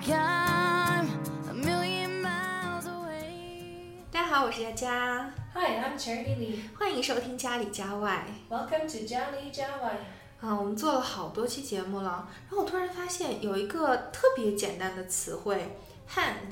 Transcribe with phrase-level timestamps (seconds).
[0.00, 0.06] 大
[4.12, 6.60] 家好，我是佳佳，Hi, I'm Charity Lee.
[6.74, 8.24] 欢迎收听家里家外。
[8.48, 9.98] Welcome to Jia Li Jia Wai.
[10.40, 15.76] 啊，我们做了好多期节目了，然后我突然发现有一个特别简单的词汇
[16.08, 16.48] “hand”，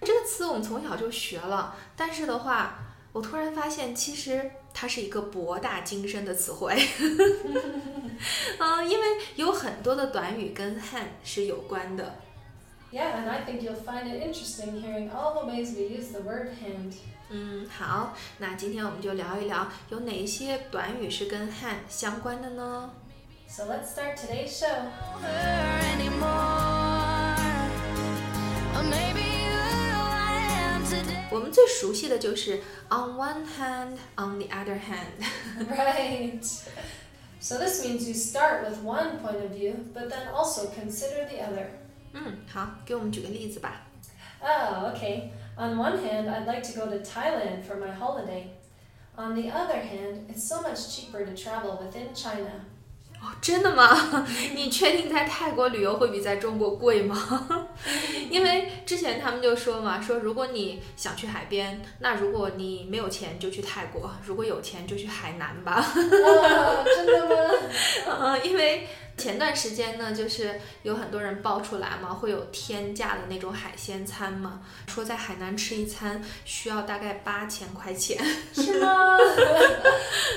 [0.00, 2.78] 这个词我们从小就学了，但是的话，
[3.12, 6.74] 我突然发现其实它是一个博大精深的词汇。
[8.58, 12.20] 嗯， 因为有很多的短语跟 hand 是有关的。
[12.91, 16.49] Yeah, and I think you'll find it interesting hearing all the ways we use the word
[16.61, 16.93] hand.
[17.29, 22.91] 嗯，好，那今天我们就聊一聊有哪一些短语是跟 hand 相关的呢？
[23.47, 24.91] So let's start today's show.
[25.21, 27.35] her anymore.
[28.75, 31.23] Or maybe who I am today.
[31.31, 32.57] 我们最熟悉的就是
[32.89, 35.17] on one hand, on the other hand。
[35.67, 36.43] right.
[37.39, 41.41] So this means you start with one point of view, but then also consider the
[41.41, 41.67] other.
[42.12, 43.82] 嗯，好，给我们举个例子吧。
[44.40, 45.30] Oh, okay.
[45.56, 48.44] On one hand, I'd like to go to Thailand for my holiday.
[49.16, 52.50] On the other hand, it's so much cheaper to travel within China.
[53.20, 54.24] 哦，真的吗？
[54.54, 57.68] 你确定在泰国旅游会比在中国贵吗？
[58.30, 65.84] 因为之前他们就说嘛，说如果你想去海边，那如果你没有钱就去泰国，如果有钱就去海南吧。
[65.94, 67.34] Oh, 真的吗？
[68.06, 68.86] 嗯，因为
[69.18, 78.16] 前段时间呢，就是有很多人爆出来嘛，会有天价的那种海鲜餐嘛，说在海南吃一餐需要大概八千块钱。
[78.54, 79.16] 是吗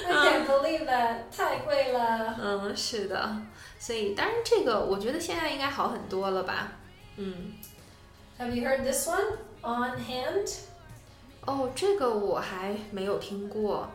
[0.07, 1.17] ？I can't believe that.
[1.31, 2.35] 太贵了。
[2.41, 3.37] 嗯，是的，
[3.79, 6.73] 所以当然这个我觉得现在应该好很多了吧。
[7.17, 7.53] 嗯
[8.39, 9.37] ，Have you heard this one?
[9.61, 10.51] On hand?
[11.45, 13.89] 哦，这个我还没有听过。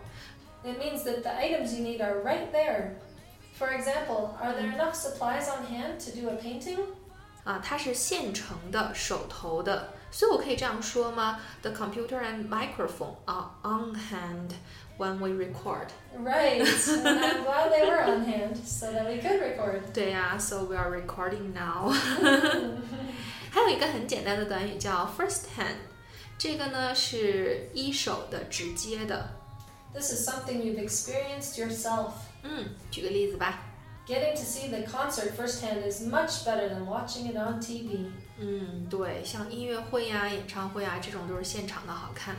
[0.65, 2.91] It means that the items you need are right there.
[3.58, 6.80] For example, are there enough supplies on hand to do a painting?
[7.44, 11.40] 啊，它是现成的、手头的，所以我可以这样说吗？
[11.62, 14.54] The computer and microphone are on hand
[14.98, 15.88] when we record.
[16.16, 16.62] Right.
[16.62, 19.82] and I'm glad they were on hand so that we could record.
[19.92, 21.92] 对呀、s o we are recording now
[23.50, 25.78] 。还有一个很简单的短语叫 first hand，
[26.38, 29.30] 这个呢是一手的、直接的。
[29.94, 32.12] This is something you've experienced yourself.
[32.46, 33.64] 嗯，举个例子吧。
[34.08, 38.10] Getting to see the concert firsthand is much better than watching it on TV.
[38.40, 42.36] 嗯，对，像音乐会呀、演唱会啊，这种都是现场的好看。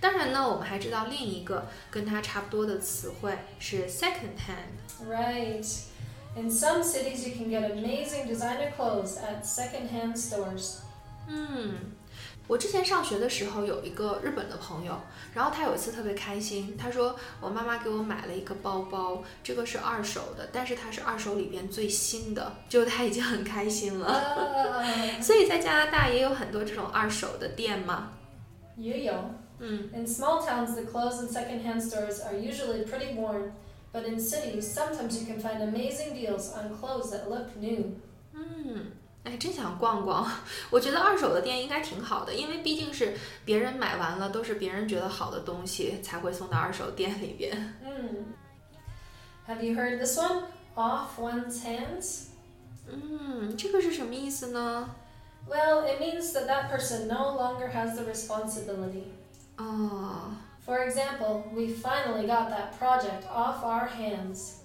[0.00, 5.08] 当然呢，我们还知道另一个跟它差不多的词汇是 second hand。
[5.08, 5.66] Right.
[6.36, 10.80] In some cities, you can get amazing designer clothes at secondhand stores.
[11.28, 11.76] 嗯，
[12.47, 14.99] 我之前上学的时候有一个日本的朋友，
[15.33, 24.83] 然后他有一次特别开心，他说我妈妈给我买了一个包包，这个是二手的，但是它是二手里边最新的，就他已经很开心了。
[24.83, 28.11] Uh, 所以在加拿大也有很多这种二手的店嘛。
[28.77, 29.13] yo-yo.
[29.59, 33.51] 嗯 In small towns, the clothes in secondhand stores are usually pretty worn,
[33.93, 37.93] but in cities, sometimes you can find amazing deals on clothes that look new.
[38.33, 38.91] 嗯，
[39.24, 40.30] 哎，真想逛逛。
[40.70, 47.74] 我觉得二手的店应该挺好的，因为毕竟是别人买完了都是别人觉得好的东西才会送到二手店里边。
[47.84, 48.24] Hmm.
[49.48, 50.44] Have you heard this one?
[50.76, 52.26] Off one's hands?
[52.88, 54.90] 嗯，这个是什么意思呢？
[55.48, 59.04] Well, it means that that person no longer has the responsibility.
[59.56, 60.34] 哦
[60.64, 64.59] For example, we finally got that project off our hands.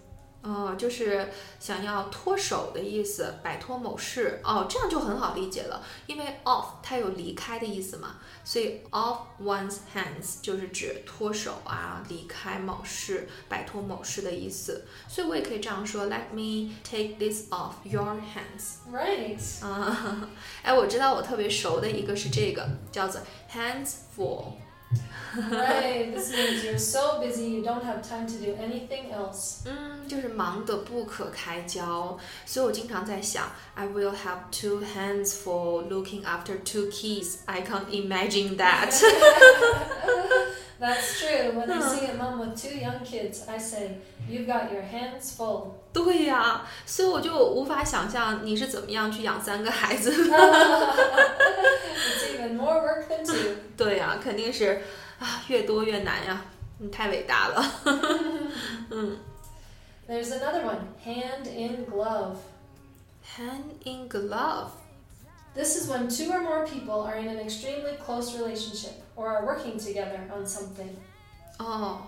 [0.46, 4.40] 哦，就是想要脱手的意思，摆脱某事。
[4.44, 8.14] 哦，这样就很好理解了，因为 off 它有离开的意思嘛，
[8.44, 14.86] 所以 off one's hands 就是指脱手啊，离开某事，摆脱某事的意思。
[15.08, 18.76] 所以我也可以这样说，Let me take this off your hands。
[18.92, 19.66] Right.
[19.66, 20.28] 啊，
[20.62, 23.20] 哎，我知道我特别熟的一个是这个，叫做
[23.52, 24.52] hands full。
[25.49, 26.13] right.
[26.13, 29.61] This means you're so busy you don't have time to do anything else.
[29.65, 37.37] 嗯，就是忙得不可开交，所以我经常在想，I will have two hands for looking after two kids.
[37.45, 39.01] I can't imagine that 。
[40.79, 41.51] That's true.
[41.53, 43.97] When I see a mom with two young kids, I say,
[44.27, 45.75] You've got your hands full.
[45.93, 50.11] 对呀、所以我就无法想象你是怎么样去养三个孩子。
[50.11, 50.29] It's
[52.33, 53.55] even more work than two.
[53.75, 54.81] 对呀、肯定是
[55.19, 56.45] 啊，越多越难呀、
[56.79, 57.63] 你太伟大了。
[60.07, 62.37] There's another one hand in glove.
[63.37, 64.71] Hand in glove。
[65.55, 69.45] This is when two or more people are in an extremely close relationship or are
[69.45, 70.95] working together on something.
[71.59, 72.03] 哦，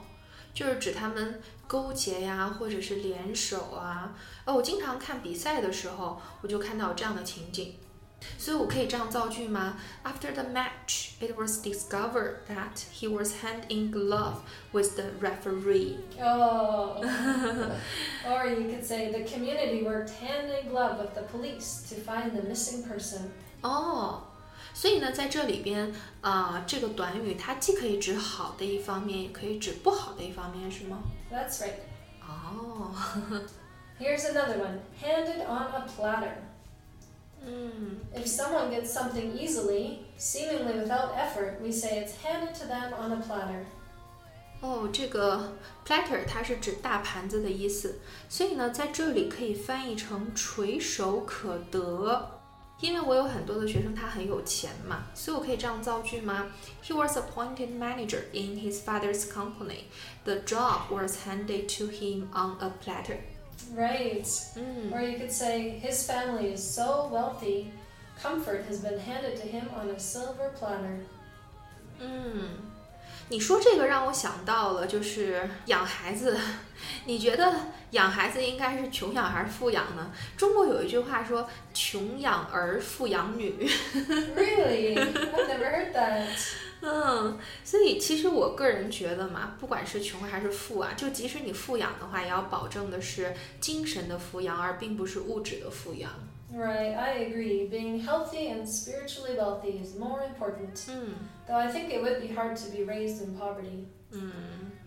[0.54, 4.16] 就是指他们勾结呀，或者是联手啊。
[4.46, 7.75] 哦，我经常看比赛的时候，我就看到有这样的情景。
[8.38, 9.78] 所以我可以这样造句吗？
[10.04, 14.38] After the match, it was discovered that he was hand in glove
[14.72, 15.98] with the referee.
[16.22, 17.04] Oh.
[18.25, 22.31] or you could say the community worked hand in glove with the police to find
[22.31, 23.31] the missing person.
[23.62, 24.24] 哦，
[24.74, 31.00] 所以呢，在这里边啊、这个短语它既可以指好的一方面，也可以指不好的一方面，是吗？
[31.31, 31.75] That's right.
[32.25, 32.92] 哦，
[34.00, 36.36] Here's another one handed on a platter.
[37.46, 42.94] 嗯， If someone gets something easily, seemingly without effort, we say it's handed to them
[42.94, 43.66] on a platter.
[44.62, 45.54] 哦，这个
[45.86, 48.00] platter 它是指大盘子的意思，
[48.30, 52.40] 所以呢，在这里可以翻译成垂手可得。
[52.80, 56.48] 因为我有很多的学生他很有钱嘛，所以我可以这样造句吗？
[56.84, 59.86] He was appointed manager in his father's company.
[60.25, 63.20] The job was handed to him on a platter.
[63.75, 64.25] Right.
[64.56, 67.72] 嗯 Or you could say his family is so wealthy,
[68.22, 71.00] comfort has been handed to him on a silver platter.
[72.00, 72.50] 嗯，
[73.30, 76.38] 你说这个让我想到了，就是养孩子。
[77.06, 77.54] 你觉得
[77.92, 80.12] 养孩子应该是穷养还是富养呢？
[80.36, 83.56] 中国有一句话说“穷养儿，富养女”。
[84.36, 84.96] Really?
[84.96, 86.28] I've never heard that.
[86.81, 96.11] 嗯，所以其实我个人觉得嘛，不管是穷还是富啊，就即使你富养的话，也要保证的是精神的富养，而并不是物质的富养。
[96.55, 97.69] Right, I agree.
[97.69, 100.89] Being healthy and spiritually wealthy is more important.
[100.89, 101.15] 嗯
[101.47, 103.87] Though I think it would be hard to be raised in poverty.
[104.11, 104.33] 嗯。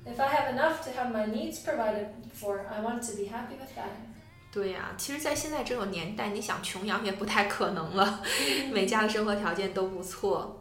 [0.03, 3.55] If I have enough to have my needs provided for, I want to be happy
[3.59, 3.91] with that.
[4.51, 8.21] 对呀、其实，在现在这种年代，你想穷养也不太可能了，
[8.71, 10.60] 每家的生活条件都不错。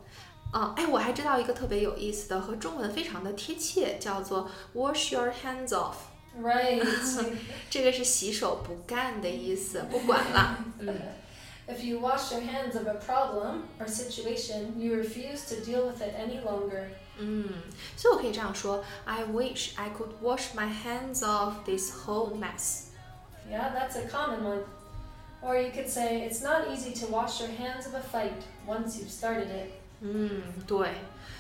[0.52, 5.96] 啊，哎，我还知道一个特别有意思的，和中文非常的贴切，叫做 “wash your hands off”。
[6.42, 6.86] Right.
[7.70, 10.58] 这个是洗手不干的意思，不管了。
[10.80, 10.96] 嗯
[11.68, 16.00] if you wash your hands of a problem or situation, you refuse to deal with
[16.00, 16.90] it any longer.
[17.18, 17.50] 嗯，
[17.98, 22.90] 所以我可以这样说：I wish I could wash my hands off this whole mess。
[23.50, 24.64] Yeah, that's a common one.
[25.42, 28.98] Or you could say, it's not easy to wash your hands of a fight once
[29.00, 29.72] you've started it.
[30.02, 30.90] 嗯，对，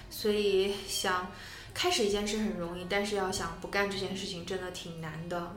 [0.09, 1.31] 所以想
[1.73, 5.53] 开始一件事很容易，但是要想不干这件事情真的挺难的。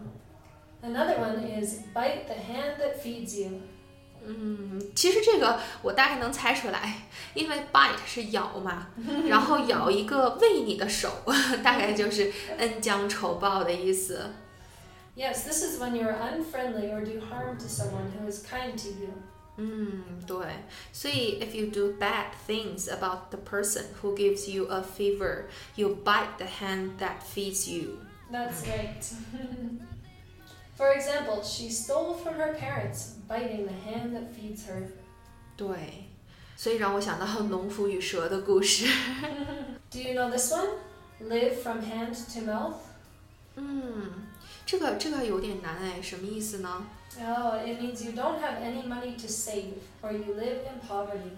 [0.83, 3.61] Another one is bite the hand that feeds you.
[4.25, 7.03] 嗯，其实这个我大概能猜出来，
[7.35, 8.89] 因为 bite 是咬嘛，
[9.29, 11.09] 然后咬一个喂你的手，
[11.63, 14.31] 大概就是恩将仇报的意思。
[15.17, 18.89] Yes, this is when you're unfriendly or do harm to someone who is kind to
[18.89, 19.11] you.
[19.57, 20.37] 嗯，对，
[20.93, 26.39] 所以 if you do bad things about the person who gives you a fever, you bite
[26.39, 27.99] the hand that feeds you.
[28.31, 29.03] That's right.
[30.77, 34.93] For example, she stole from her parents, biting the hand that feeds her.
[35.57, 36.05] 对，
[36.57, 38.87] 所以让我想到农夫与蛇的故事。
[39.91, 40.69] Do you know this one?
[41.21, 42.77] Live from hand to mouth?
[43.57, 44.29] 嗯，
[44.65, 46.87] 这个这个有点难哎，什么意思呢？
[47.21, 51.33] Oh, it means you don't have any money to save, or you live in poverty.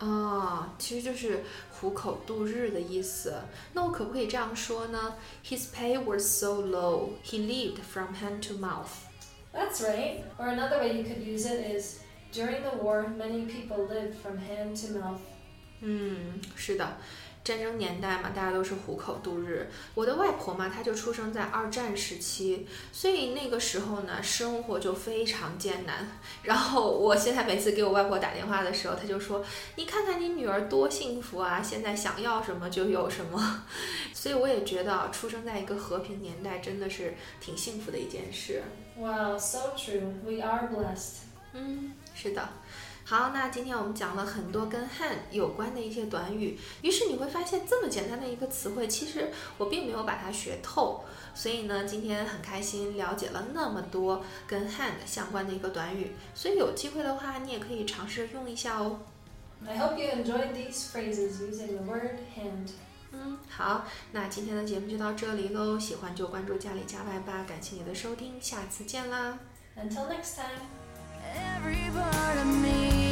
[0.00, 3.34] 啊，其实就是糊口度日的意思。
[3.72, 5.14] 那我可不可以这样说呢？
[5.44, 8.88] His pay was so low, he lived from hand to mouth.
[9.52, 10.24] That's right.
[10.38, 12.00] Or another way you could use it is
[12.32, 15.20] during the war, many people lived from hand to mouth.
[15.82, 16.96] 嗯，是的，
[17.47, 19.69] 战争年代嘛，大家都是糊口度日。
[19.93, 26.09] 我的外婆嘛，她就出生在二战时期，所以那个时候呢，生活就非常艰难。
[26.43, 29.45] 然后我现在每次给我外婆打电话的时候，她就说
[29.77, 33.63] ：“你看看你女儿多幸福啊，现在想要什么就有什么。
[34.13, 38.61] ”所以我也觉得啊，出生在一个和平年代真的是挺幸福的一件事。
[38.97, 40.11] Wow, so true.
[40.25, 41.19] We are blessed.
[41.53, 42.49] 嗯，是的。
[43.09, 51.05] 好，那今天我们讲了很多跟 hand 有关的一些短语，于是你会发现这么简单的一个词汇，其实我并没有把它学透。
[51.33, 58.99] 所以呢，今天很开心了解了那么多跟 hand 相关的一个短语，所以有机会的话，你也可以尝试用一下哦。
[59.65, 62.71] I hope you enjoyed these phrases using the word hand.
[63.13, 65.79] 嗯，好，那今天的节目就到这里喽。
[65.79, 69.39] 喜欢就关注家里家外吧，感谢你的收听，下次见啦。
[69.77, 70.86] Until next time.
[71.35, 73.06] Every part of me